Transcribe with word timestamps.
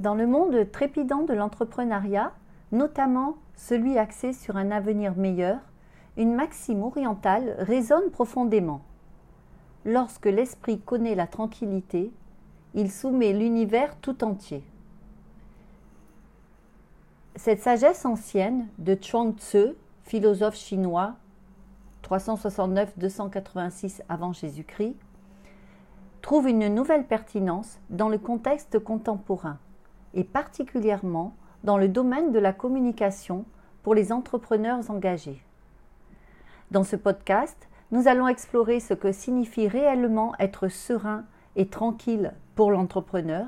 Dans 0.00 0.14
le 0.14 0.26
monde 0.26 0.70
trépidant 0.72 1.22
de 1.22 1.34
l'entrepreneuriat, 1.34 2.32
notamment 2.72 3.36
celui 3.54 3.96
axé 3.96 4.32
sur 4.32 4.56
un 4.56 4.72
avenir 4.72 5.16
meilleur, 5.16 5.60
une 6.16 6.34
maxime 6.34 6.82
orientale 6.82 7.54
résonne 7.58 8.10
profondément. 8.10 8.82
Lorsque 9.84 10.26
l'esprit 10.26 10.80
connaît 10.80 11.14
la 11.14 11.28
tranquillité, 11.28 12.12
il 12.74 12.90
soumet 12.90 13.32
l'univers 13.32 13.96
tout 14.00 14.24
entier. 14.24 14.64
Cette 17.36 17.60
sagesse 17.60 18.04
ancienne 18.04 18.66
de 18.78 18.96
Chuang 19.00 19.36
Tzu, 19.36 19.74
philosophe 20.02 20.56
chinois 20.56 21.14
369-286 22.02 24.02
avant 24.08 24.32
Jésus-Christ, 24.32 24.96
trouve 26.20 26.48
une 26.48 26.74
nouvelle 26.74 27.06
pertinence 27.06 27.78
dans 27.90 28.08
le 28.08 28.18
contexte 28.18 28.78
contemporain 28.78 29.58
et 30.14 30.24
particulièrement 30.24 31.34
dans 31.62 31.78
le 31.78 31.88
domaine 31.88 32.32
de 32.32 32.38
la 32.38 32.52
communication 32.52 33.44
pour 33.82 33.94
les 33.94 34.12
entrepreneurs 34.12 34.90
engagés. 34.90 35.42
Dans 36.70 36.84
ce 36.84 36.96
podcast, 36.96 37.68
nous 37.90 38.08
allons 38.08 38.28
explorer 38.28 38.80
ce 38.80 38.94
que 38.94 39.12
signifie 39.12 39.68
réellement 39.68 40.34
être 40.38 40.68
serein 40.68 41.24
et 41.56 41.66
tranquille 41.66 42.32
pour 42.54 42.70
l'entrepreneur 42.70 43.46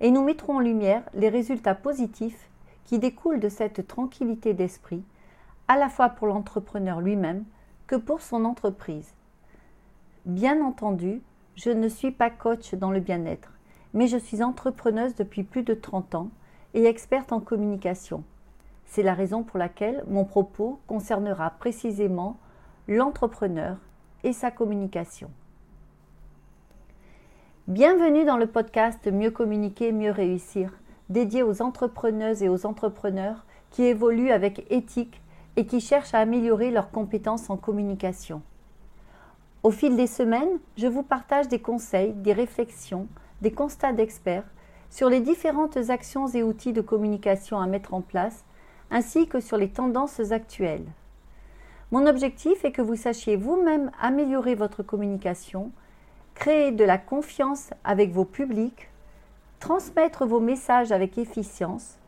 et 0.00 0.10
nous 0.10 0.22
mettrons 0.22 0.56
en 0.56 0.60
lumière 0.60 1.02
les 1.14 1.28
résultats 1.28 1.74
positifs 1.74 2.50
qui 2.84 2.98
découlent 2.98 3.40
de 3.40 3.48
cette 3.48 3.86
tranquillité 3.86 4.54
d'esprit, 4.54 5.04
à 5.68 5.76
la 5.76 5.88
fois 5.88 6.08
pour 6.08 6.26
l'entrepreneur 6.26 7.00
lui-même 7.00 7.44
que 7.86 7.96
pour 7.96 8.20
son 8.20 8.44
entreprise. 8.44 9.14
Bien 10.26 10.60
entendu, 10.62 11.22
je 11.54 11.70
ne 11.70 11.88
suis 11.88 12.10
pas 12.10 12.30
coach 12.30 12.74
dans 12.74 12.90
le 12.90 13.00
bien-être, 13.00 13.52
mais 13.94 14.06
je 14.06 14.16
suis 14.16 14.42
entrepreneuse 14.42 15.14
depuis 15.14 15.42
plus 15.42 15.62
de 15.62 15.74
30 15.74 16.14
ans 16.14 16.28
et 16.74 16.84
experte 16.84 17.32
en 17.32 17.40
communication. 17.40 18.22
C'est 18.86 19.02
la 19.02 19.14
raison 19.14 19.42
pour 19.42 19.58
laquelle 19.58 20.04
mon 20.08 20.24
propos 20.24 20.80
concernera 20.86 21.50
précisément 21.50 22.38
l'entrepreneur 22.88 23.76
et 24.24 24.32
sa 24.32 24.50
communication. 24.50 25.30
Bienvenue 27.68 28.24
dans 28.24 28.36
le 28.36 28.46
podcast 28.46 29.06
Mieux 29.06 29.30
communiquer, 29.30 29.92
mieux 29.92 30.10
réussir, 30.10 30.72
dédié 31.08 31.42
aux 31.42 31.62
entrepreneuses 31.62 32.42
et 32.42 32.48
aux 32.48 32.66
entrepreneurs 32.66 33.44
qui 33.70 33.84
évoluent 33.84 34.32
avec 34.32 34.66
éthique 34.70 35.20
et 35.56 35.66
qui 35.66 35.80
cherchent 35.80 36.14
à 36.14 36.18
améliorer 36.18 36.70
leurs 36.70 36.90
compétences 36.90 37.50
en 37.50 37.56
communication. 37.56 38.42
Au 39.62 39.70
fil 39.70 39.96
des 39.96 40.06
semaines, 40.06 40.58
je 40.76 40.86
vous 40.86 41.02
partage 41.02 41.48
des 41.48 41.60
conseils, 41.60 42.12
des 42.14 42.32
réflexions, 42.32 43.06
des 43.40 43.52
constats 43.52 43.92
d'experts 43.92 44.44
sur 44.90 45.08
les 45.08 45.20
différentes 45.20 45.76
actions 45.88 46.26
et 46.28 46.42
outils 46.42 46.72
de 46.72 46.80
communication 46.80 47.60
à 47.60 47.66
mettre 47.66 47.94
en 47.94 48.00
place, 48.00 48.44
ainsi 48.90 49.28
que 49.28 49.40
sur 49.40 49.56
les 49.56 49.70
tendances 49.70 50.32
actuelles. 50.32 50.86
Mon 51.92 52.06
objectif 52.06 52.64
est 52.64 52.72
que 52.72 52.82
vous 52.82 52.96
sachiez 52.96 53.36
vous-même 53.36 53.90
améliorer 54.00 54.54
votre 54.54 54.82
communication, 54.82 55.70
créer 56.34 56.72
de 56.72 56.84
la 56.84 56.98
confiance 56.98 57.70
avec 57.84 58.12
vos 58.12 58.24
publics, 58.24 58.88
transmettre 59.58 60.26
vos 60.26 60.40
messages 60.40 60.92
avec 60.92 61.18
efficience, 61.18 61.98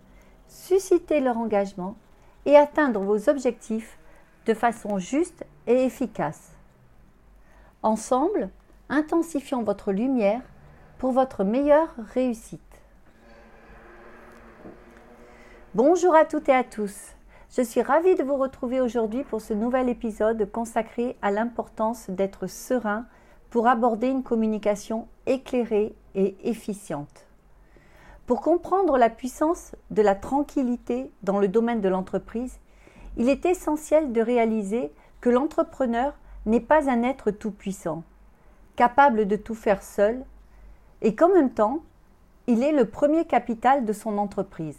susciter 0.48 1.20
leur 1.20 1.38
engagement 1.38 1.97
et 2.47 2.56
atteindre 2.56 3.00
vos 3.00 3.28
objectifs 3.28 3.98
de 4.47 4.55
façon 4.55 4.98
juste 4.98 5.44
et 5.66 5.84
efficace. 5.84 6.53
Ensemble, 7.83 8.50
intensifions 8.88 9.62
votre 9.62 9.92
lumière 9.92 10.42
pour 11.03 11.11
votre 11.11 11.42
meilleure 11.42 11.89
réussite. 12.14 12.61
Bonjour 15.75 16.14
à 16.14 16.25
toutes 16.25 16.48
et 16.48 16.55
à 16.55 16.62
tous. 16.62 17.17
Je 17.50 17.61
suis 17.61 17.83
ravie 17.83 18.14
de 18.14 18.22
vous 18.22 18.36
retrouver 18.36 18.81
aujourd'hui 18.81 19.25
pour 19.25 19.41
ce 19.41 19.53
nouvel 19.53 19.89
épisode 19.89 20.48
consacré 20.53 21.16
à 21.21 21.32
l'importance 21.32 22.09
d'être 22.09 22.47
serein 22.47 23.04
pour 23.50 23.66
aborder 23.66 24.06
une 24.06 24.22
communication 24.22 25.09
éclairée 25.27 25.97
et 26.15 26.37
efficiente. 26.49 27.27
Pour 28.27 28.41
comprendre 28.41 28.97
la 28.97 29.10
puissance 29.10 29.75
de 29.91 30.03
la 30.03 30.15
tranquillité 30.15 31.10
dans 31.25 31.41
le 31.41 31.48
domaine 31.48 31.81
de 31.81 31.88
l'entreprise, 31.88 32.60
il 33.16 33.28
est 33.28 33.44
essentiel 33.44 34.12
de 34.12 34.21
réaliser 34.21 34.93
que 35.21 35.31
l'entrepreneur 35.31 36.15
n'est 36.47 36.60
pas 36.60 36.88
un 36.88 37.03
être 37.03 37.32
tout-puissant, 37.32 38.04
capable 38.77 39.27
de 39.27 39.34
tout 39.34 39.56
faire 39.56 39.82
seul, 39.82 40.25
et 41.03 41.15
qu'en 41.15 41.29
même 41.29 41.51
temps, 41.51 41.83
il 42.47 42.63
est 42.63 42.73
le 42.73 42.87
premier 42.87 43.27
capital 43.27 43.85
de 43.85 43.93
son 43.93 44.19
entreprise. 44.19 44.79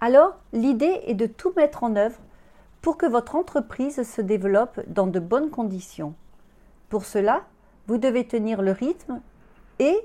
Alors, 0.00 0.36
l'idée 0.52 1.00
est 1.06 1.14
de 1.14 1.26
tout 1.26 1.52
mettre 1.56 1.82
en 1.82 1.96
œuvre 1.96 2.18
pour 2.80 2.96
que 2.96 3.06
votre 3.06 3.36
entreprise 3.36 4.02
se 4.02 4.20
développe 4.20 4.80
dans 4.86 5.06
de 5.06 5.20
bonnes 5.20 5.50
conditions. 5.50 6.14
Pour 6.88 7.04
cela, 7.04 7.44
vous 7.86 7.98
devez 7.98 8.26
tenir 8.26 8.62
le 8.62 8.72
rythme 8.72 9.20
et 9.78 9.96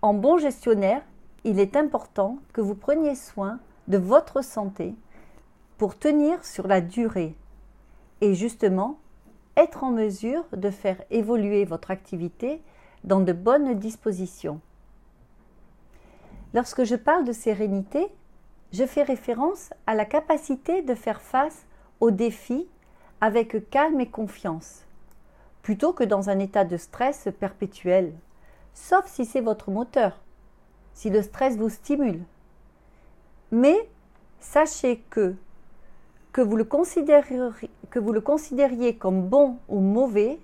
en 0.00 0.14
bon 0.14 0.38
gestionnaire, 0.38 1.02
il 1.44 1.60
est 1.60 1.76
important 1.76 2.38
que 2.52 2.60
vous 2.60 2.74
preniez 2.74 3.14
soin 3.14 3.58
de 3.88 3.98
votre 3.98 4.42
santé 4.42 4.94
pour 5.78 5.98
tenir 5.98 6.44
sur 6.44 6.66
la 6.66 6.80
durée 6.80 7.34
et 8.20 8.34
justement 8.34 8.98
être 9.56 9.84
en 9.84 9.90
mesure 9.90 10.44
de 10.52 10.70
faire 10.70 11.02
évoluer 11.10 11.64
votre 11.64 11.90
activité 11.90 12.62
dans 13.04 13.20
de 13.20 13.32
bonnes 13.32 13.78
dispositions. 13.78 14.60
Lorsque 16.54 16.84
je 16.84 16.96
parle 16.96 17.24
de 17.24 17.32
sérénité, 17.32 18.06
je 18.72 18.84
fais 18.84 19.02
référence 19.02 19.70
à 19.86 19.94
la 19.94 20.04
capacité 20.04 20.82
de 20.82 20.94
faire 20.94 21.20
face 21.20 21.66
aux 22.00 22.10
défis 22.10 22.66
avec 23.20 23.70
calme 23.70 24.00
et 24.00 24.08
confiance, 24.08 24.84
plutôt 25.62 25.92
que 25.92 26.04
dans 26.04 26.30
un 26.30 26.38
état 26.38 26.64
de 26.64 26.76
stress 26.76 27.28
perpétuel 27.38 28.12
sauf 28.74 29.06
si 29.06 29.24
c'est 29.24 29.40
votre 29.40 29.70
moteur, 29.70 30.18
si 30.94 31.10
le 31.10 31.22
stress 31.22 31.56
vous 31.56 31.68
stimule. 31.68 32.22
Mais 33.50 33.88
sachez 34.40 34.98
que 35.10 35.34
que 36.32 36.40
vous, 36.40 36.56
le 36.56 36.64
que 36.64 37.98
vous 37.98 38.12
le 38.12 38.20
considériez 38.22 38.96
comme 38.96 39.28
bon 39.28 39.58
ou 39.68 39.80
mauvais, 39.80 40.38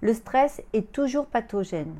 le 0.00 0.14
stress 0.14 0.62
est 0.72 0.92
toujours 0.92 1.26
pathogène. 1.26 1.94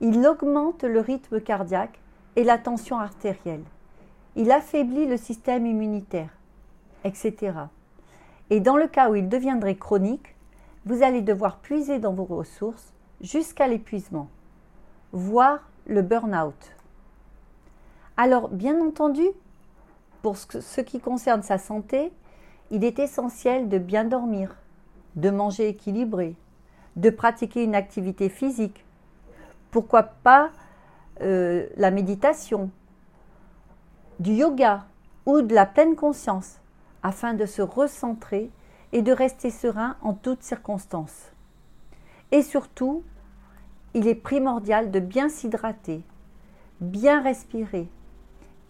Il 0.00 0.26
augmente 0.26 0.84
le 0.84 1.00
rythme 1.00 1.40
cardiaque 1.40 2.00
et 2.36 2.44
la 2.44 2.58
tension 2.58 2.98
artérielle. 2.98 3.64
Il 4.34 4.50
affaiblit 4.50 5.06
le 5.06 5.16
système 5.16 5.66
immunitaire, 5.66 6.30
etc. 7.04 7.52
Et 8.50 8.60
dans 8.60 8.76
le 8.76 8.86
cas 8.86 9.10
où 9.10 9.14
il 9.14 9.28
deviendrait 9.28 9.76
chronique, 9.76 10.34
vous 10.84 11.02
allez 11.02 11.22
devoir 11.22 11.58
puiser 11.58 11.98
dans 11.98 12.12
vos 12.12 12.24
ressources 12.24 12.92
jusqu'à 13.20 13.66
l'épuisement 13.66 14.28
voire 15.12 15.60
le 15.86 16.02
burn-out. 16.02 16.76
Alors, 18.16 18.48
bien 18.48 18.80
entendu, 18.80 19.24
pour 20.22 20.36
ce 20.36 20.80
qui 20.80 21.00
concerne 21.00 21.42
sa 21.42 21.58
santé, 21.58 22.12
il 22.70 22.84
est 22.84 22.98
essentiel 22.98 23.68
de 23.68 23.78
bien 23.78 24.04
dormir, 24.04 24.56
de 25.14 25.30
manger 25.30 25.68
équilibré, 25.68 26.34
de 26.96 27.10
pratiquer 27.10 27.62
une 27.62 27.74
activité 27.74 28.28
physique. 28.28 28.84
Pourquoi 29.70 30.02
pas 30.02 30.50
euh, 31.20 31.66
la 31.76 31.90
méditation, 31.90 32.70
du 34.18 34.32
yoga 34.32 34.86
ou 35.26 35.42
de 35.42 35.54
la 35.54 35.66
pleine 35.66 35.96
conscience, 35.96 36.58
afin 37.02 37.34
de 37.34 37.46
se 37.46 37.62
recentrer 37.62 38.50
et 38.92 39.02
de 39.02 39.12
rester 39.12 39.50
serein 39.50 39.96
en 40.02 40.14
toutes 40.14 40.42
circonstances. 40.42 41.32
Et 42.32 42.42
surtout, 42.42 43.02
il 43.94 44.08
est 44.08 44.14
primordial 44.14 44.90
de 44.90 45.00
bien 45.00 45.28
s'hydrater, 45.28 46.02
bien 46.80 47.22
respirer 47.22 47.88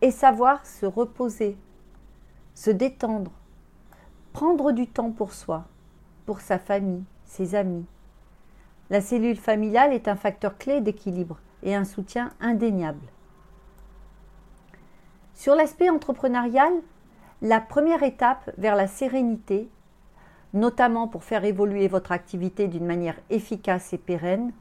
et 0.00 0.10
savoir 0.10 0.64
se 0.66 0.86
reposer, 0.86 1.56
se 2.54 2.70
détendre, 2.70 3.32
prendre 4.32 4.72
du 4.72 4.86
temps 4.86 5.10
pour 5.10 5.32
soi, 5.32 5.64
pour 6.26 6.40
sa 6.40 6.58
famille, 6.58 7.04
ses 7.24 7.54
amis. 7.54 7.86
La 8.88 9.00
cellule 9.00 9.36
familiale 9.36 9.92
est 9.92 10.06
un 10.06 10.16
facteur 10.16 10.58
clé 10.58 10.80
d'équilibre 10.80 11.40
et 11.62 11.74
un 11.74 11.84
soutien 11.84 12.32
indéniable. 12.40 13.06
Sur 15.34 15.54
l'aspect 15.54 15.90
entrepreneurial, 15.90 16.72
la 17.42 17.60
première 17.60 18.02
étape 18.02 18.50
vers 18.56 18.76
la 18.76 18.86
sérénité, 18.86 19.68
notamment 20.54 21.08
pour 21.08 21.24
faire 21.24 21.44
évoluer 21.44 21.88
votre 21.88 22.12
activité 22.12 22.68
d'une 22.68 22.86
manière 22.86 23.18
efficace 23.28 23.92
et 23.92 23.98
pérenne, 23.98 24.52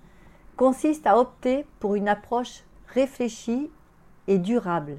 consiste 0.57 1.05
à 1.05 1.19
opter 1.19 1.65
pour 1.79 1.95
une 1.95 2.07
approche 2.07 2.63
réfléchie 2.87 3.69
et 4.27 4.39
durable. 4.39 4.97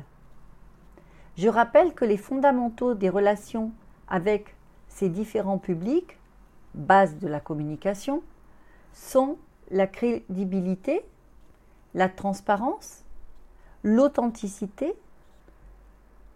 Je 1.36 1.48
rappelle 1.48 1.94
que 1.94 2.04
les 2.04 2.16
fondamentaux 2.16 2.94
des 2.94 3.10
relations 3.10 3.72
avec 4.08 4.54
ces 4.88 5.08
différents 5.08 5.58
publics, 5.58 6.16
base 6.74 7.18
de 7.18 7.28
la 7.28 7.40
communication, 7.40 8.22
sont 8.96 9.36
la 9.70 9.86
crédibilité, 9.86 11.04
la 11.94 12.08
transparence, 12.08 13.04
l'authenticité, 13.84 14.96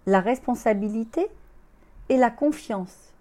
la 0.06 0.20
responsabilité 0.20 1.28
et 2.10 2.16
la 2.16 2.30
confiance. 2.30 3.12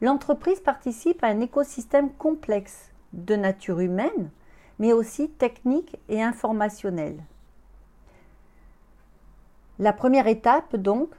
L'entreprise 0.00 0.60
participe 0.60 1.24
à 1.24 1.28
un 1.28 1.40
écosystème 1.40 2.12
complexe 2.12 2.90
de 3.12 3.34
nature 3.34 3.80
humaine, 3.80 4.30
mais 4.78 4.92
aussi 4.92 5.28
technique 5.28 5.98
et 6.08 6.22
informationnelle. 6.22 7.22
La 9.78 9.92
première 9.92 10.26
étape, 10.26 10.76
donc, 10.76 11.10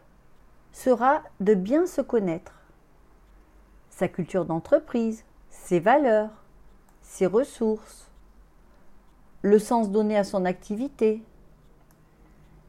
sera 0.71 1.23
de 1.39 1.55
bien 1.55 1.87
se 1.87 2.01
connaître. 2.01 2.53
Sa 3.89 4.07
culture 4.07 4.45
d'entreprise, 4.45 5.23
ses 5.49 5.79
valeurs, 5.79 6.29
ses 7.07 7.25
ressources, 7.25 8.11
le 9.41 9.57
sens 9.57 9.89
donné 9.89 10.17
à 10.17 10.23
son 10.23 10.45
activité, 10.45 11.23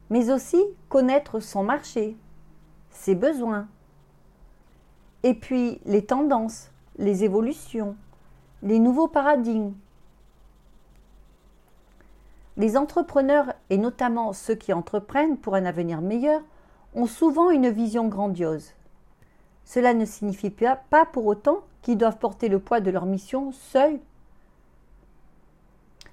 mais 0.09 0.31
aussi 0.31 0.63
connaître 0.87 1.39
son 1.39 1.61
marché, 1.61 2.17
ses 2.89 3.13
besoins, 3.13 3.67
et 5.21 5.33
puis 5.35 5.81
les 5.85 6.03
tendances, 6.05 6.71
les 6.97 7.23
évolutions, 7.23 7.95
les 8.63 8.79
nouveaux 8.79 9.09
paradigmes. 9.09 9.73
Les 12.57 12.75
entrepreneurs, 12.75 13.53
et 13.69 13.77
notamment 13.77 14.33
ceux 14.33 14.55
qui 14.55 14.73
entreprennent 14.73 15.37
pour 15.37 15.55
un 15.55 15.65
avenir 15.65 16.01
meilleur, 16.01 16.41
ont 16.95 17.07
souvent 17.07 17.51
une 17.51 17.69
vision 17.69 18.07
grandiose. 18.07 18.71
Cela 19.65 19.93
ne 19.93 20.05
signifie 20.05 20.49
pas 20.49 21.05
pour 21.05 21.27
autant 21.27 21.59
qu'ils 21.81 21.97
doivent 21.97 22.17
porter 22.17 22.47
le 22.47 22.59
poids 22.59 22.79
de 22.79 22.89
leur 22.89 23.05
mission 23.05 23.51
seuls. 23.51 23.99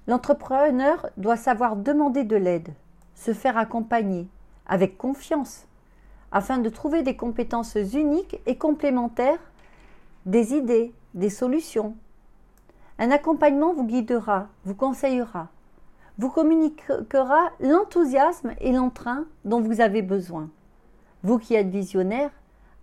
L'entrepreneur 0.07 1.09
doit 1.17 1.35
savoir 1.35 1.75
demander 1.75 2.23
de 2.23 2.37
l'aide, 2.37 2.69
se 3.13 3.33
faire 3.33 3.57
accompagner, 3.57 4.27
avec 4.65 4.97
confiance, 4.97 5.67
afin 6.31 6.59
de 6.59 6.69
trouver 6.69 7.03
des 7.03 7.17
compétences 7.17 7.75
uniques 7.75 8.39
et 8.45 8.57
complémentaires, 8.57 9.39
des 10.25 10.53
idées, 10.53 10.93
des 11.13 11.29
solutions. 11.29 11.95
Un 12.99 13.11
accompagnement 13.11 13.73
vous 13.73 13.85
guidera, 13.85 14.47
vous 14.63 14.75
conseillera, 14.75 15.49
vous 16.17 16.29
communiquera 16.29 17.51
l'enthousiasme 17.59 18.53
et 18.59 18.71
l'entrain 18.71 19.25
dont 19.45 19.61
vous 19.61 19.81
avez 19.81 20.01
besoin. 20.01 20.49
Vous 21.23 21.37
qui 21.37 21.53
êtes 21.53 21.69
visionnaire, 21.69 22.31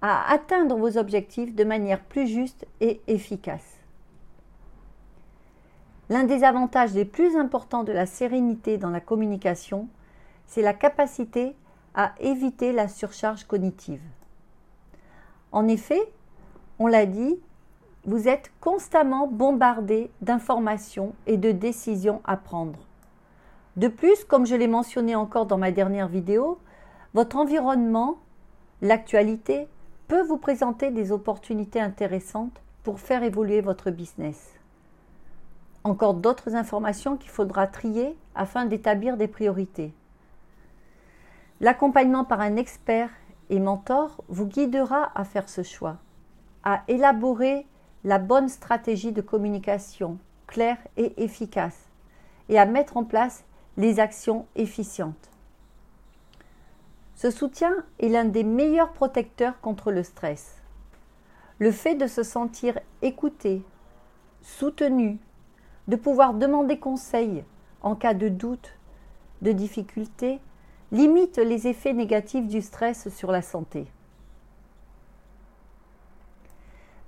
à 0.02 0.30
atteindre 0.30 0.76
vos 0.76 0.98
objectifs 0.98 1.54
de 1.54 1.64
manière 1.64 2.00
plus 2.00 2.26
juste 2.26 2.66
et 2.82 3.00
efficace. 3.06 3.73
L'un 6.14 6.22
des 6.22 6.44
avantages 6.44 6.94
les 6.94 7.04
plus 7.04 7.36
importants 7.36 7.82
de 7.82 7.90
la 7.90 8.06
sérénité 8.06 8.78
dans 8.78 8.90
la 8.90 9.00
communication, 9.00 9.88
c'est 10.46 10.62
la 10.62 10.72
capacité 10.72 11.56
à 11.92 12.14
éviter 12.20 12.70
la 12.70 12.86
surcharge 12.86 13.42
cognitive. 13.42 14.00
En 15.50 15.66
effet, 15.66 16.12
on 16.78 16.86
l'a 16.86 17.06
dit, 17.06 17.40
vous 18.04 18.28
êtes 18.28 18.52
constamment 18.60 19.26
bombardé 19.26 20.08
d'informations 20.20 21.16
et 21.26 21.36
de 21.36 21.50
décisions 21.50 22.20
à 22.24 22.36
prendre. 22.36 22.78
De 23.76 23.88
plus, 23.88 24.22
comme 24.22 24.46
je 24.46 24.54
l'ai 24.54 24.68
mentionné 24.68 25.16
encore 25.16 25.46
dans 25.46 25.58
ma 25.58 25.72
dernière 25.72 26.06
vidéo, 26.06 26.60
votre 27.12 27.38
environnement, 27.38 28.18
l'actualité, 28.82 29.66
peut 30.06 30.22
vous 30.22 30.38
présenter 30.38 30.92
des 30.92 31.10
opportunités 31.10 31.80
intéressantes 31.80 32.62
pour 32.84 33.00
faire 33.00 33.24
évoluer 33.24 33.60
votre 33.60 33.90
business. 33.90 34.54
Encore 35.84 36.14
d'autres 36.14 36.54
informations 36.54 37.16
qu'il 37.16 37.30
faudra 37.30 37.66
trier 37.66 38.16
afin 38.34 38.64
d'établir 38.64 39.18
des 39.18 39.28
priorités. 39.28 39.92
L'accompagnement 41.60 42.24
par 42.24 42.40
un 42.40 42.56
expert 42.56 43.10
et 43.50 43.60
mentor 43.60 44.24
vous 44.28 44.46
guidera 44.46 45.12
à 45.14 45.24
faire 45.24 45.48
ce 45.48 45.62
choix, 45.62 45.98
à 46.62 46.82
élaborer 46.88 47.66
la 48.02 48.18
bonne 48.18 48.48
stratégie 48.48 49.12
de 49.12 49.20
communication 49.20 50.18
claire 50.46 50.78
et 50.96 51.22
efficace 51.22 51.88
et 52.48 52.58
à 52.58 52.66
mettre 52.66 52.96
en 52.96 53.04
place 53.04 53.44
les 53.76 54.00
actions 54.00 54.46
efficientes. 54.56 55.30
Ce 57.14 57.30
soutien 57.30 57.74
est 58.00 58.08
l'un 58.08 58.24
des 58.24 58.44
meilleurs 58.44 58.92
protecteurs 58.92 59.60
contre 59.60 59.92
le 59.92 60.02
stress. 60.02 60.62
Le 61.58 61.70
fait 61.70 61.94
de 61.94 62.06
se 62.06 62.22
sentir 62.22 62.78
écouté, 63.02 63.62
soutenu, 64.42 65.18
de 65.88 65.96
pouvoir 65.96 66.34
demander 66.34 66.78
conseil 66.78 67.44
en 67.82 67.94
cas 67.94 68.14
de 68.14 68.28
doute, 68.28 68.74
de 69.42 69.52
difficulté, 69.52 70.40
limite 70.92 71.38
les 71.38 71.66
effets 71.66 71.92
négatifs 71.92 72.46
du 72.46 72.62
stress 72.62 73.08
sur 73.08 73.30
la 73.30 73.42
santé. 73.42 73.86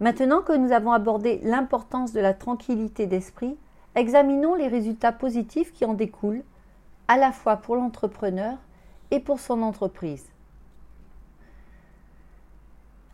Maintenant 0.00 0.42
que 0.42 0.52
nous 0.52 0.72
avons 0.72 0.92
abordé 0.92 1.40
l'importance 1.42 2.12
de 2.12 2.20
la 2.20 2.34
tranquillité 2.34 3.06
d'esprit, 3.06 3.56
examinons 3.94 4.54
les 4.54 4.68
résultats 4.68 5.12
positifs 5.12 5.72
qui 5.72 5.86
en 5.86 5.94
découlent, 5.94 6.44
à 7.08 7.16
la 7.16 7.32
fois 7.32 7.56
pour 7.56 7.76
l'entrepreneur 7.76 8.58
et 9.10 9.20
pour 9.20 9.40
son 9.40 9.62
entreprise. 9.62 10.26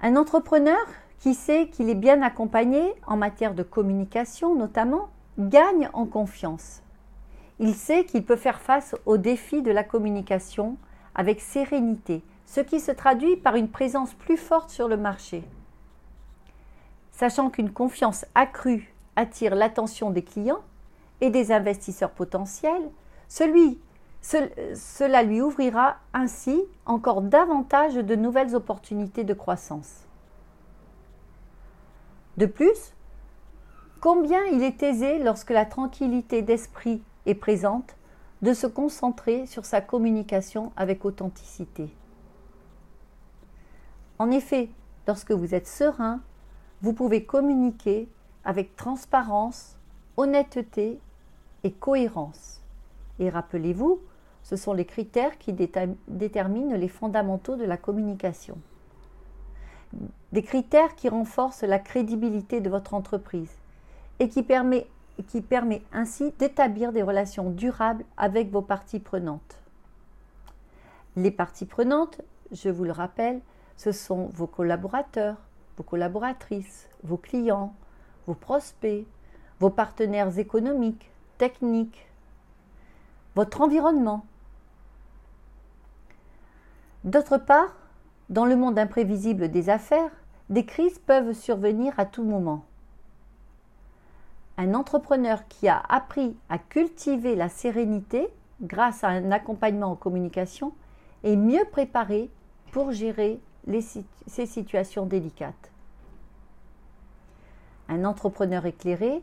Un 0.00 0.17
entrepreneur 0.17 0.81
qui 1.20 1.35
sait 1.35 1.69
qu'il 1.69 1.88
est 1.88 1.94
bien 1.94 2.23
accompagné 2.23 2.94
en 3.06 3.17
matière 3.17 3.55
de 3.55 3.62
communication 3.62 4.56
notamment, 4.56 5.09
gagne 5.38 5.88
en 5.93 6.06
confiance. 6.06 6.82
Il 7.58 7.75
sait 7.75 8.05
qu'il 8.05 8.25
peut 8.25 8.37
faire 8.37 8.61
face 8.61 8.94
aux 9.06 9.19
défis 9.19 9.62
de 9.62 9.70
la 9.70 9.84
communication 9.84 10.76
avec 11.14 11.40
sérénité, 11.40 12.23
ce 12.46 12.61
qui 12.61 12.81
se 12.81 12.90
traduit 12.90 13.37
par 13.37 13.56
une 13.56 13.69
présence 13.69 14.14
plus 14.14 14.37
forte 14.37 14.70
sur 14.70 14.88
le 14.88 14.96
marché. 14.96 15.44
Sachant 17.12 17.50
qu'une 17.50 17.70
confiance 17.70 18.25
accrue 18.34 18.94
attire 19.17 19.55
l'attention 19.55 20.11
des 20.11 20.23
clients 20.23 20.62
et 21.20 21.31
des 21.31 21.52
investisseurs 21.52 22.11
potentiels, 22.11 22.90
cela 23.28 25.23
lui 25.23 25.40
ouvrira 25.40 25.96
ainsi 26.14 26.62
encore 26.87 27.23
davantage 27.23 27.94
de 27.94 28.17
nouvelles 28.17 28.55
opportunités 28.56 29.25
de 29.25 29.35
croissance. 29.35 30.06
De 32.38 32.46
plus, 32.46 32.94
combien 34.02 34.44
il 34.46 34.64
est 34.64 34.82
aisé 34.82 35.20
lorsque 35.20 35.50
la 35.50 35.64
tranquillité 35.64 36.43
d'esprit 36.43 37.00
est 37.25 37.37
présente 37.37 37.96
de 38.43 38.52
se 38.52 38.66
concentrer 38.66 39.46
sur 39.46 39.64
sa 39.64 39.81
communication 39.81 40.72
avec 40.76 41.04
authenticité? 41.04 41.88
En 44.18 44.32
effet, 44.32 44.71
lorsque 45.06 45.30
vous 45.30 45.54
êtes 45.54 45.68
serein, 45.68 46.21
vous 46.82 46.92
pouvez 46.92 47.25
communiquer 47.25 48.09
avec 48.44 48.75
transparence, 48.75 49.76
honnêteté 50.16 50.99
et 51.62 51.71
cohérence. 51.71 52.61
Et 53.21 53.30
rappelez-vous, 53.30 54.00
ce 54.42 54.56
sont 54.56 54.73
les 54.73 54.85
critères 54.85 55.38
qui 55.38 55.52
déterminent 55.52 56.75
les 56.75 56.88
fondamentaux 56.88 57.54
de 57.54 57.64
la 57.64 57.76
communication. 57.76 58.59
Des 60.32 60.42
critères 60.42 60.97
qui 60.97 61.09
renforcent 61.09 61.62
la 61.62 61.78
crédibilité 61.78 62.61
de 62.61 62.68
votre 62.68 62.94
entreprise 62.94 63.62
et 64.23 64.29
qui 64.29 64.45
permet, 64.45 64.87
qui 65.26 65.43
permet 65.43 65.83
ainsi 65.93 66.31
d'établir 66.38 66.93
des 66.93 67.02
relations 67.02 67.50
durables 67.50 68.05
avec 68.17 68.52
vos 68.52 68.62
parties 68.62 69.00
prenantes. 69.00 69.59
Les 71.17 71.33
parties 71.33 71.67
prenantes, 71.67 72.21
je 72.52 72.69
vous 72.69 72.85
le 72.85 72.93
rappelle, 72.93 73.41
ce 73.76 73.91
sont 73.91 74.26
vos 74.26 74.47
collaborateurs, 74.47 75.38
vos 75.76 75.83
collaboratrices, 75.83 76.88
vos 77.02 77.17
clients, 77.17 77.75
vos 78.29 78.35
prospects, 78.35 79.07
vos 79.59 79.71
partenaires 79.71 80.38
économiques, 80.38 81.11
techniques, 81.37 82.07
votre 83.35 83.61
environnement, 83.61 84.25
D'autre 87.02 87.37
part, 87.37 87.75
dans 88.29 88.47
le 88.47 88.55
monde 88.55 88.79
imprévisible 88.79 89.50
des 89.50 89.71
affaires, 89.71 90.12
des 90.50 90.64
crises 90.64 91.00
peuvent 91.00 91.33
survenir 91.33 91.93
à 91.99 92.07
tout 92.07 92.23
moment. 92.23 92.64
Un 94.62 94.75
entrepreneur 94.75 95.49
qui 95.49 95.66
a 95.66 95.83
appris 95.88 96.37
à 96.49 96.57
cultiver 96.57 97.35
la 97.35 97.49
sérénité 97.49 98.28
grâce 98.61 99.02
à 99.02 99.09
un 99.09 99.33
accompagnement 99.33 99.90
en 99.90 99.97
communication 99.97 100.73
est 101.25 101.35
mieux 101.35 101.64
préparé 101.73 102.31
pour 102.71 102.92
gérer 102.92 103.40
ces 104.28 104.47
situations 104.47 105.04
délicates. 105.04 105.73
Un 107.88 108.04
entrepreneur 108.04 108.64
éclairé, 108.64 109.21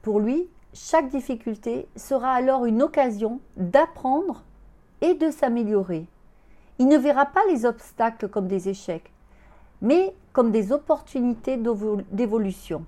pour 0.00 0.18
lui, 0.18 0.48
chaque 0.72 1.10
difficulté 1.10 1.86
sera 1.94 2.32
alors 2.32 2.64
une 2.64 2.80
occasion 2.80 3.38
d'apprendre 3.58 4.44
et 5.02 5.12
de 5.12 5.30
s'améliorer. 5.30 6.06
Il 6.78 6.88
ne 6.88 6.96
verra 6.96 7.26
pas 7.26 7.42
les 7.50 7.66
obstacles 7.66 8.30
comme 8.30 8.48
des 8.48 8.70
échecs, 8.70 9.12
mais 9.82 10.14
comme 10.32 10.52
des 10.52 10.72
opportunités 10.72 11.58
d'évolution. 12.12 12.86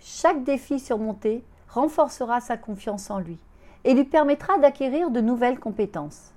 Chaque 0.00 0.44
défi 0.44 0.78
surmonté 0.78 1.44
renforcera 1.68 2.40
sa 2.40 2.56
confiance 2.56 3.10
en 3.10 3.18
lui 3.18 3.38
et 3.84 3.94
lui 3.94 4.04
permettra 4.04 4.58
d'acquérir 4.58 5.10
de 5.10 5.20
nouvelles 5.20 5.60
compétences. 5.60 6.32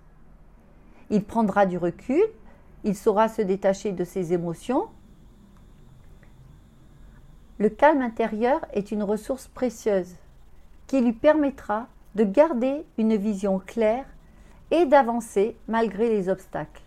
Il 1.10 1.24
prendra 1.24 1.66
du 1.66 1.78
recul, 1.78 2.24
il 2.84 2.96
saura 2.96 3.28
se 3.28 3.42
détacher 3.42 3.92
de 3.92 4.04
ses 4.04 4.34
émotions. 4.34 4.88
Le 7.58 7.70
calme 7.70 8.02
intérieur 8.02 8.66
est 8.74 8.92
une 8.92 9.04
ressource 9.04 9.48
précieuse 9.48 10.16
qui 10.88 11.02
lui 11.02 11.14
permettra 11.14 11.88
de 12.16 12.24
garder 12.24 12.84
une 12.98 13.16
vision 13.16 13.60
claire 13.60 14.06
et 14.72 14.86
d'avancer 14.86 15.56
malgré 15.68 16.10
les 16.10 16.30
obstacles. 16.30 16.84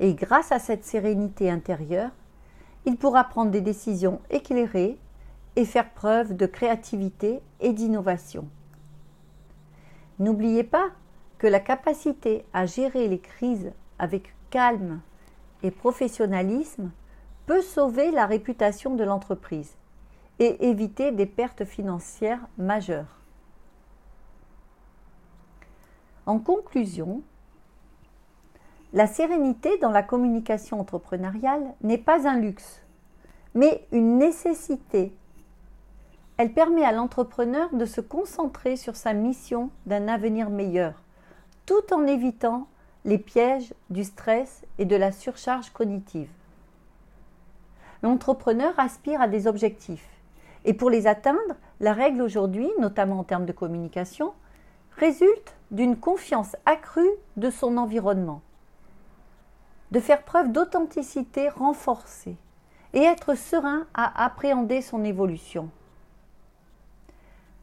Et 0.00 0.14
grâce 0.14 0.52
à 0.52 0.58
cette 0.58 0.84
sérénité 0.84 1.50
intérieure, 1.50 2.10
il 2.84 2.96
pourra 2.96 3.24
prendre 3.24 3.50
des 3.50 3.60
décisions 3.60 4.20
éclairées 4.30 4.98
et 5.56 5.64
faire 5.64 5.90
preuve 5.90 6.36
de 6.36 6.46
créativité 6.46 7.40
et 7.60 7.72
d'innovation. 7.72 8.48
N'oubliez 10.18 10.64
pas 10.64 10.90
que 11.38 11.46
la 11.46 11.60
capacité 11.60 12.44
à 12.52 12.66
gérer 12.66 13.08
les 13.08 13.18
crises 13.18 13.72
avec 13.98 14.34
calme 14.50 15.00
et 15.62 15.70
professionnalisme 15.70 16.90
peut 17.46 17.62
sauver 17.62 18.10
la 18.10 18.26
réputation 18.26 18.94
de 18.94 19.04
l'entreprise 19.04 19.74
et 20.38 20.68
éviter 20.68 21.12
des 21.12 21.26
pertes 21.26 21.64
financières 21.64 22.46
majeures. 22.58 23.18
En 26.26 26.38
conclusion, 26.38 27.22
la 28.94 29.06
sérénité 29.06 29.76
dans 29.78 29.90
la 29.90 30.02
communication 30.02 30.80
entrepreneuriale 30.80 31.74
n'est 31.82 31.98
pas 31.98 32.26
un 32.26 32.38
luxe, 32.38 32.80
mais 33.54 33.86
une 33.92 34.16
nécessité. 34.16 35.12
Elle 36.38 36.54
permet 36.54 36.84
à 36.84 36.92
l'entrepreneur 36.92 37.68
de 37.74 37.84
se 37.84 38.00
concentrer 38.00 38.76
sur 38.76 38.96
sa 38.96 39.12
mission 39.12 39.70
d'un 39.84 40.08
avenir 40.08 40.48
meilleur, 40.48 41.02
tout 41.66 41.92
en 41.92 42.06
évitant 42.06 42.66
les 43.04 43.18
pièges 43.18 43.74
du 43.90 44.04
stress 44.04 44.64
et 44.78 44.86
de 44.86 44.96
la 44.96 45.12
surcharge 45.12 45.70
cognitive. 45.70 46.30
L'entrepreneur 48.02 48.72
aspire 48.78 49.20
à 49.20 49.28
des 49.28 49.46
objectifs, 49.46 50.08
et 50.64 50.72
pour 50.72 50.88
les 50.88 51.06
atteindre, 51.06 51.56
la 51.80 51.92
règle 51.92 52.22
aujourd'hui, 52.22 52.68
notamment 52.78 53.18
en 53.18 53.24
termes 53.24 53.46
de 53.46 53.52
communication, 53.52 54.32
résulte 54.96 55.56
d'une 55.70 55.96
confiance 55.96 56.56
accrue 56.64 57.10
de 57.36 57.50
son 57.50 57.76
environnement 57.76 58.40
de 59.90 60.00
faire 60.00 60.22
preuve 60.22 60.52
d'authenticité 60.52 61.48
renforcée 61.48 62.36
et 62.92 63.02
être 63.02 63.34
serein 63.34 63.86
à 63.94 64.24
appréhender 64.24 64.82
son 64.82 65.04
évolution. 65.04 65.70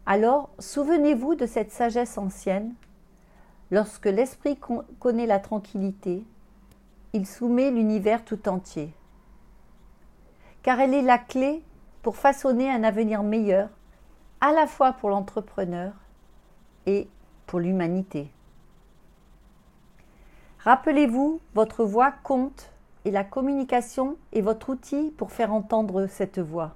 Alors, 0.05 0.49
souvenez-vous 0.59 1.35
de 1.35 1.45
cette 1.45 1.71
sagesse 1.71 2.17
ancienne. 2.17 2.73
Lorsque 3.71 4.05
l'esprit 4.05 4.59
connaît 4.99 5.25
la 5.25 5.39
tranquillité, 5.39 6.23
il 7.13 7.25
soumet 7.25 7.71
l'univers 7.71 8.23
tout 8.23 8.47
entier. 8.47 8.93
Car 10.61 10.79
elle 10.79 10.93
est 10.93 11.01
la 11.01 11.17
clé 11.17 11.63
pour 12.03 12.17
façonner 12.17 12.69
un 12.69 12.83
avenir 12.83 13.23
meilleur, 13.23 13.69
à 14.41 14.51
la 14.51 14.67
fois 14.67 14.93
pour 14.93 15.09
l'entrepreneur 15.09 15.93
et 16.85 17.07
pour 17.47 17.59
l'humanité. 17.59 18.34
Rappelez-vous, 20.65 21.41
votre 21.53 21.85
voix 21.85 22.11
compte 22.23 22.71
et 23.05 23.11
la 23.11 23.23
communication 23.23 24.17
est 24.33 24.41
votre 24.41 24.69
outil 24.69 25.13
pour 25.15 25.31
faire 25.31 25.53
entendre 25.53 26.07
cette 26.07 26.39
voix. 26.39 26.73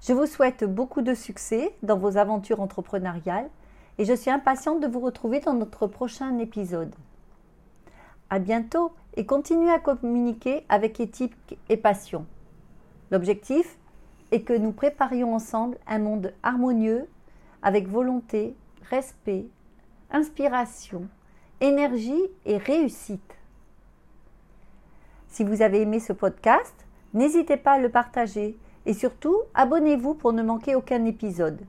Je 0.00 0.12
vous 0.12 0.26
souhaite 0.26 0.62
beaucoup 0.62 1.02
de 1.02 1.12
succès 1.12 1.74
dans 1.82 1.98
vos 1.98 2.18
aventures 2.18 2.60
entrepreneuriales 2.60 3.50
et 3.98 4.04
je 4.04 4.12
suis 4.12 4.30
impatiente 4.30 4.80
de 4.80 4.86
vous 4.86 5.00
retrouver 5.00 5.40
dans 5.40 5.54
notre 5.54 5.88
prochain 5.88 6.38
épisode. 6.38 6.94
À 8.30 8.38
bientôt 8.38 8.92
et 9.16 9.26
continuez 9.26 9.72
à 9.72 9.80
communiquer 9.80 10.64
avec 10.68 11.00
éthique 11.00 11.58
et 11.68 11.76
passion. 11.76 12.26
L'objectif 13.10 13.76
est 14.30 14.42
que 14.42 14.56
nous 14.56 14.70
préparions 14.70 15.34
ensemble 15.34 15.78
un 15.88 15.98
monde 15.98 16.32
harmonieux 16.44 17.08
avec 17.62 17.88
volonté, 17.88 18.54
respect, 18.88 19.46
inspiration 20.12 21.08
énergie 21.60 22.22
et 22.44 22.58
réussite. 22.58 23.34
Si 25.28 25.44
vous 25.44 25.62
avez 25.62 25.82
aimé 25.82 26.00
ce 26.00 26.12
podcast, 26.12 26.74
n'hésitez 27.14 27.56
pas 27.56 27.72
à 27.72 27.78
le 27.78 27.88
partager 27.88 28.56
et 28.86 28.94
surtout 28.94 29.36
abonnez-vous 29.54 30.14
pour 30.14 30.32
ne 30.32 30.42
manquer 30.42 30.74
aucun 30.74 31.04
épisode. 31.04 31.60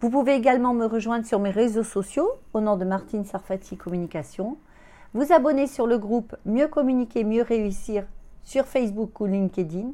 Vous 0.00 0.10
pouvez 0.10 0.34
également 0.34 0.74
me 0.74 0.86
rejoindre 0.86 1.26
sur 1.26 1.38
mes 1.38 1.50
réseaux 1.50 1.84
sociaux 1.84 2.30
au 2.52 2.60
nom 2.60 2.76
de 2.76 2.84
Martine 2.84 3.24
Sarfati 3.24 3.76
Communication, 3.76 4.58
vous 5.14 5.32
abonner 5.32 5.66
sur 5.66 5.86
le 5.86 5.98
groupe 5.98 6.36
Mieux 6.44 6.68
communiquer, 6.68 7.24
mieux 7.24 7.42
réussir 7.42 8.04
sur 8.42 8.66
Facebook 8.66 9.20
ou 9.20 9.26
LinkedIn, 9.26 9.92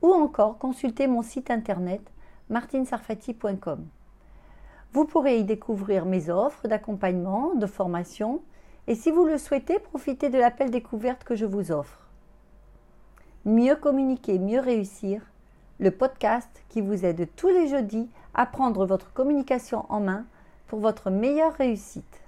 ou 0.00 0.12
encore 0.12 0.58
consulter 0.58 1.06
mon 1.06 1.22
site 1.22 1.50
internet 1.50 2.00
martinesarfati.com. 2.48 3.86
Vous 4.92 5.04
pourrez 5.04 5.38
y 5.38 5.44
découvrir 5.44 6.04
mes 6.04 6.28
offres 6.28 6.68
d'accompagnement, 6.68 7.54
de 7.54 7.66
formation 7.66 8.40
et 8.88 8.94
si 8.94 9.10
vous 9.10 9.24
le 9.24 9.38
souhaitez, 9.38 9.78
profitez 9.78 10.28
de 10.28 10.38
l'appel 10.38 10.70
découverte 10.70 11.24
que 11.24 11.36
je 11.36 11.46
vous 11.46 11.70
offre. 11.70 12.08
Mieux 13.44 13.76
communiquer, 13.76 14.38
mieux 14.38 14.60
réussir, 14.60 15.22
le 15.78 15.90
podcast 15.90 16.48
qui 16.68 16.80
vous 16.80 17.04
aide 17.04 17.28
tous 17.36 17.48
les 17.48 17.68
jeudis 17.68 18.08
à 18.34 18.46
prendre 18.46 18.86
votre 18.86 19.12
communication 19.12 19.86
en 19.88 20.00
main 20.00 20.24
pour 20.66 20.80
votre 20.80 21.10
meilleure 21.10 21.54
réussite. 21.54 22.20